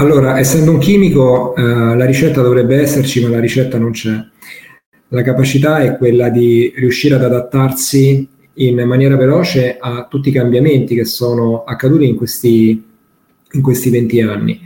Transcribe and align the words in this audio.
Allora, 0.00 0.38
essendo 0.38 0.70
un 0.70 0.78
chimico, 0.78 1.54
eh, 1.54 1.62
la 1.62 2.06
ricetta 2.06 2.40
dovrebbe 2.40 2.80
esserci, 2.80 3.20
ma 3.22 3.28
la 3.28 3.38
ricetta 3.38 3.78
non 3.78 3.90
c'è. 3.90 4.18
La 5.08 5.20
capacità 5.20 5.82
è 5.82 5.98
quella 5.98 6.30
di 6.30 6.72
riuscire 6.74 7.16
ad 7.16 7.22
adattarsi 7.22 8.26
in 8.54 8.80
maniera 8.86 9.16
veloce 9.16 9.76
a 9.78 10.06
tutti 10.08 10.30
i 10.30 10.32
cambiamenti 10.32 10.94
che 10.94 11.04
sono 11.04 11.64
accaduti 11.64 12.08
in 12.08 12.16
questi, 12.16 12.82
in 13.52 13.60
questi 13.60 13.90
20 13.90 14.20
anni. 14.22 14.60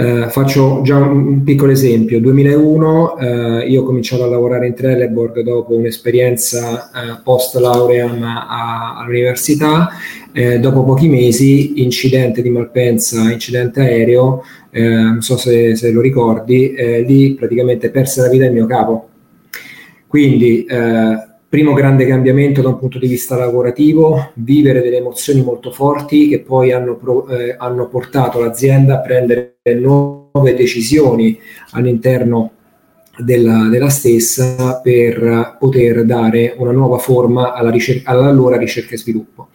Eh, 0.00 0.28
faccio 0.30 0.80
già 0.84 0.94
un, 0.94 1.26
un, 1.26 1.42
piccolo 1.42 1.72
esempio. 1.72 2.20
2001 2.20 3.18
eh, 3.18 3.66
io 3.68 3.82
ho 3.82 3.84
cominciato 3.84 4.22
a 4.22 4.28
lavorare 4.28 4.68
in 4.68 4.74
Trelleborg 4.74 5.40
dopo 5.40 5.74
un'esperienza 5.74 6.88
eh, 6.88 7.20
post 7.24 7.56
laurea 7.56 8.08
all'università. 9.00 9.88
Eh, 10.32 10.60
dopo 10.60 10.84
pochi 10.84 11.08
mesi, 11.08 11.82
incidente 11.82 12.42
di 12.42 12.50
Malpensa, 12.50 13.32
incidente 13.32 13.80
aereo, 13.80 14.44
eh, 14.70 14.88
non 14.88 15.20
so 15.20 15.36
se, 15.36 15.74
se 15.74 15.90
lo 15.90 16.00
ricordi, 16.00 16.74
eh, 16.74 17.00
lì 17.00 17.34
praticamente 17.34 17.90
perse 17.90 18.20
la 18.20 18.28
vita 18.28 18.44
il 18.44 18.52
mio 18.52 18.66
capo. 18.66 19.08
Quindi 20.06 20.64
primo 21.48 21.72
grande 21.72 22.06
cambiamento 22.06 22.60
da 22.60 22.68
un 22.68 22.78
punto 22.78 22.98
di 22.98 23.08
vista 23.08 23.34
lavorativo, 23.34 24.32
vivere 24.34 24.82
delle 24.82 24.98
emozioni 24.98 25.42
molto 25.42 25.70
forti 25.70 26.28
che 26.28 26.40
poi 26.40 26.72
hanno, 26.72 26.96
pro, 26.96 27.26
eh, 27.28 27.54
hanno 27.56 27.88
portato 27.88 28.38
l'azienda 28.38 28.96
a 28.96 29.00
prendere 29.00 29.56
nuove 29.78 30.54
decisioni 30.54 31.38
all'interno 31.70 32.52
della, 33.16 33.68
della, 33.70 33.88
stessa 33.88 34.80
per 34.80 35.56
poter 35.58 36.04
dare 36.04 36.54
una 36.58 36.70
nuova 36.70 36.98
forma 36.98 37.54
alla, 37.54 37.70
ricerca, 37.70 38.10
all'allora 38.10 38.58
ricerca 38.58 38.94
e 38.94 38.98
sviluppo. 38.98 39.48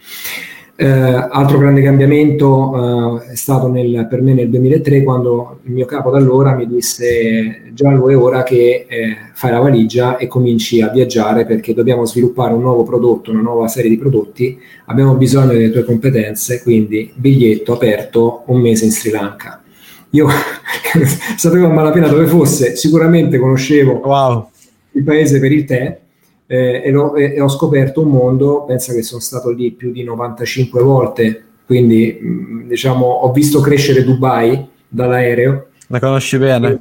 Eh, 0.75 0.87
altro 0.87 1.59
grande 1.59 1.83
cambiamento 1.83 3.21
eh, 3.21 3.33
è 3.33 3.35
stato 3.35 3.67
nel, 3.67 4.07
per 4.09 4.23
me 4.23 4.33
nel 4.33 4.49
2003 4.49 5.03
quando 5.03 5.59
il 5.65 5.71
mio 5.71 5.85
capo 5.85 6.09
da 6.09 6.17
allora 6.17 6.55
mi 6.55 6.65
disse 6.65 7.69
Gianlu 7.73 8.09
è 8.09 8.17
ora 8.17 8.41
che 8.41 8.87
eh, 8.89 9.15
fai 9.33 9.51
la 9.51 9.59
valigia 9.59 10.17
e 10.17 10.25
cominci 10.25 10.81
a 10.81 10.89
viaggiare 10.89 11.45
perché 11.45 11.75
dobbiamo 11.75 12.05
sviluppare 12.05 12.55
un 12.55 12.61
nuovo 12.61 12.83
prodotto, 12.83 13.29
una 13.29 13.41
nuova 13.41 13.67
serie 13.67 13.87
di 13.87 13.99
prodotti, 13.99 14.59
abbiamo 14.85 15.13
bisogno 15.13 15.51
delle 15.51 15.69
tue 15.69 15.83
competenze, 15.83 16.63
quindi 16.63 17.13
biglietto 17.13 17.73
aperto 17.73 18.41
un 18.47 18.59
mese 18.59 18.85
in 18.85 18.91
Sri 18.91 19.11
Lanka. 19.11 19.61
Io 20.09 20.27
sapevo 21.37 21.67
a 21.67 21.71
malapena 21.71 22.07
dove 22.07 22.25
fosse, 22.25 22.75
sicuramente 22.75 23.37
conoscevo 23.37 24.01
wow. 24.05 24.49
il 24.93 25.03
paese 25.03 25.39
per 25.39 25.51
il 25.51 25.65
tè, 25.65 25.99
eh, 26.53 26.83
e, 26.85 26.91
lo, 26.91 27.15
e, 27.15 27.41
ho 27.41 27.49
scoperto 27.49 28.01
un 28.01 28.09
mondo, 28.09 28.63
pensa 28.63 28.93
che 28.93 29.01
sono 29.01 29.19
stato 29.19 29.49
lì 29.49 29.71
più 29.71 29.91
di 29.91 30.03
95 30.03 30.83
volte, 30.83 31.43
quindi 31.65 32.15
mh, 32.21 32.27
mm, 32.27 32.67
diciamo 32.67 33.07
ho 33.07 33.31
visto 33.31 33.59
crescere 33.59 34.03
Dubai 34.03 34.63
dall'aereo. 34.87 35.69
La 35.87 35.99
conosci 35.99 36.37
bene? 36.37 36.71
E, 36.71 36.79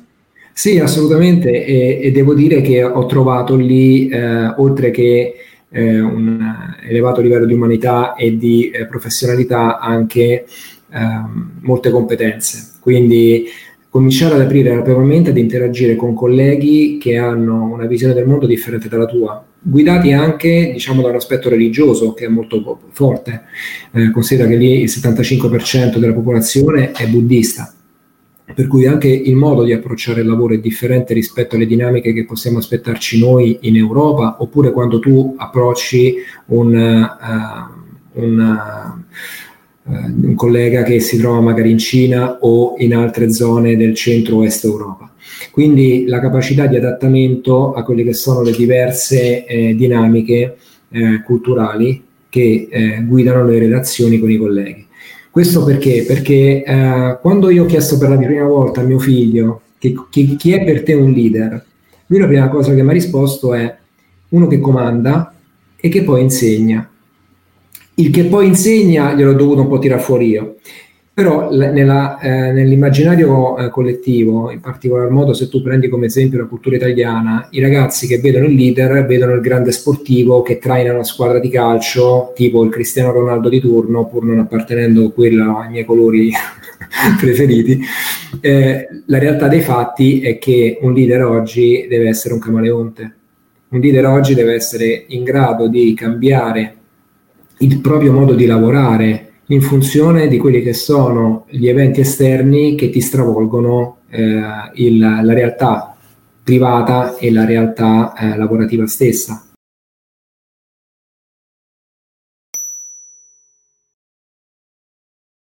sì, 0.52 0.78
assolutamente 0.78 1.64
e, 1.64 2.12
devo 2.12 2.34
dire 2.34 2.60
che 2.60 2.84
ho 2.84 3.06
trovato 3.06 3.56
lì, 3.56 4.08
eh, 4.08 4.48
oltre 4.58 4.90
che 4.90 5.36
eh, 5.70 6.00
un 6.00 6.74
elevato 6.86 7.22
livello 7.22 7.46
di 7.46 7.54
umanità 7.54 8.14
e 8.14 8.36
di 8.36 8.68
eh, 8.68 8.84
professionalità, 8.84 9.78
anche 9.78 10.44
ehm, 10.92 11.60
molte 11.62 11.88
competenze. 11.88 12.72
Quindi 12.78 13.46
cominciare 13.88 14.34
ad 14.34 14.42
aprire 14.42 14.74
la 14.74 14.82
propria 14.82 15.06
mente, 15.06 15.30
ad 15.30 15.38
interagire 15.38 15.96
con 15.96 16.12
colleghi 16.12 16.98
che 17.00 17.16
hanno 17.16 17.72
una 17.72 17.86
visione 17.86 18.12
del 18.12 18.26
mondo 18.26 18.44
differente 18.44 18.88
dalla 18.90 19.06
tua, 19.06 19.46
guidati 19.62 20.12
anche 20.12 20.70
diciamo, 20.72 21.02
da 21.02 21.08
un 21.08 21.14
aspetto 21.14 21.48
religioso 21.48 22.12
che 22.12 22.26
è 22.26 22.28
molto 22.28 22.80
forte. 22.90 23.42
Eh, 23.92 24.10
considera 24.10 24.48
che 24.48 24.56
lì 24.56 24.80
il 24.80 24.90
75% 24.90 25.98
della 25.98 26.12
popolazione 26.12 26.90
è 26.90 27.06
buddista, 27.06 27.72
per 28.54 28.66
cui 28.66 28.86
anche 28.86 29.08
il 29.08 29.36
modo 29.36 29.62
di 29.62 29.72
approcciare 29.72 30.22
il 30.22 30.26
lavoro 30.26 30.54
è 30.54 30.58
differente 30.58 31.14
rispetto 31.14 31.56
alle 31.56 31.66
dinamiche 31.66 32.12
che 32.12 32.24
possiamo 32.24 32.58
aspettarci 32.58 33.20
noi 33.20 33.58
in 33.62 33.76
Europa, 33.76 34.36
oppure 34.40 34.72
quando 34.72 34.98
tu 34.98 35.34
approcci 35.36 36.16
un, 36.46 36.74
uh, 36.74 38.20
un 38.20 38.38
uh, 38.38 39.00
un 39.84 40.34
collega 40.36 40.84
che 40.84 41.00
si 41.00 41.18
trova 41.18 41.40
magari 41.40 41.70
in 41.70 41.78
Cina 41.78 42.38
o 42.40 42.74
in 42.78 42.94
altre 42.94 43.32
zone 43.32 43.76
del 43.76 43.94
centro-est 43.94 44.64
Europa. 44.64 45.11
Quindi 45.50 46.06
la 46.06 46.20
capacità 46.20 46.66
di 46.66 46.76
adattamento 46.76 47.74
a 47.74 47.82
quelle 47.82 48.04
che 48.04 48.12
sono 48.12 48.42
le 48.42 48.52
diverse 48.52 49.44
eh, 49.44 49.74
dinamiche 49.74 50.56
eh, 50.90 51.22
culturali 51.24 52.02
che 52.28 52.68
eh, 52.70 53.04
guidano 53.04 53.44
le 53.44 53.58
relazioni 53.58 54.18
con 54.18 54.30
i 54.30 54.36
colleghi. 54.36 54.86
Questo 55.30 55.64
perché? 55.64 56.04
Perché 56.06 56.62
eh, 56.62 57.18
quando 57.20 57.50
io 57.50 57.64
ho 57.64 57.66
chiesto 57.66 57.98
per 57.98 58.08
la 58.10 58.16
prima 58.16 58.46
volta 58.46 58.80
a 58.80 58.84
mio 58.84 58.98
figlio 58.98 59.62
che, 59.78 59.94
che, 60.10 60.36
chi 60.36 60.52
è 60.52 60.64
per 60.64 60.82
te 60.82 60.94
un 60.94 61.10
leader, 61.10 61.64
lui 62.06 62.18
la 62.18 62.26
prima 62.26 62.48
cosa 62.48 62.74
che 62.74 62.82
mi 62.82 62.90
ha 62.90 62.92
risposto 62.92 63.54
è 63.54 63.76
uno 64.28 64.46
che 64.46 64.60
comanda 64.60 65.34
e 65.76 65.88
che 65.88 66.02
poi 66.02 66.22
insegna 66.22 66.86
il 67.94 68.10
che 68.10 68.24
poi 68.24 68.46
insegna 68.46 69.12
gliel'ho 69.12 69.34
dovuto 69.34 69.62
un 69.62 69.68
po' 69.68 69.78
tirare 69.78 70.00
fuori 70.00 70.28
io. 70.28 70.56
Però 71.14 71.50
nella, 71.50 72.18
eh, 72.20 72.52
nell'immaginario 72.52 73.58
eh, 73.58 73.68
collettivo, 73.68 74.50
in 74.50 74.60
particolar 74.60 75.10
modo 75.10 75.34
se 75.34 75.50
tu 75.50 75.60
prendi 75.60 75.88
come 75.90 76.06
esempio 76.06 76.38
la 76.38 76.46
cultura 76.46 76.76
italiana, 76.76 77.48
i 77.50 77.60
ragazzi 77.60 78.06
che 78.06 78.18
vedono 78.18 78.46
il 78.46 78.54
leader 78.54 79.04
vedono 79.04 79.34
il 79.34 79.42
grande 79.42 79.72
sportivo 79.72 80.40
che 80.40 80.56
traina 80.56 80.94
una 80.94 81.04
squadra 81.04 81.38
di 81.38 81.50
calcio, 81.50 82.32
tipo 82.34 82.64
il 82.64 82.70
Cristiano 82.70 83.12
Ronaldo 83.12 83.50
di 83.50 83.60
turno, 83.60 84.06
pur 84.06 84.24
non 84.24 84.38
appartenendo 84.38 85.10
quello 85.10 85.58
ai 85.58 85.68
miei 85.68 85.84
colori 85.84 86.32
preferiti. 87.20 87.78
Eh, 88.40 88.88
la 89.04 89.18
realtà 89.18 89.48
dei 89.48 89.60
fatti 89.60 90.22
è 90.22 90.38
che 90.38 90.78
un 90.80 90.94
leader 90.94 91.26
oggi 91.26 91.86
deve 91.90 92.08
essere 92.08 92.32
un 92.32 92.40
camaleonte. 92.40 93.14
Un 93.68 93.80
leader 93.80 94.06
oggi 94.06 94.32
deve 94.32 94.54
essere 94.54 95.04
in 95.08 95.24
grado 95.24 95.68
di 95.68 95.92
cambiare 95.92 96.74
il 97.58 97.80
proprio 97.80 98.12
modo 98.12 98.32
di 98.32 98.46
lavorare 98.46 99.31
in 99.46 99.60
funzione 99.60 100.28
di 100.28 100.38
quelli 100.38 100.62
che 100.62 100.72
sono 100.72 101.44
gli 101.48 101.68
eventi 101.68 102.00
esterni 102.00 102.74
che 102.74 102.90
ti 102.90 103.00
stravolgono 103.00 103.98
eh, 104.08 104.42
il, 104.74 104.98
la 104.98 105.32
realtà 105.32 105.96
privata 106.42 107.16
e 107.16 107.30
la 107.30 107.44
realtà 107.44 108.14
eh, 108.14 108.36
lavorativa 108.36 108.86
stessa. 108.86 109.51